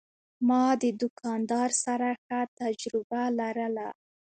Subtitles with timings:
[0.47, 3.87] ما د دوکاندار سره ښه تجربه لرله.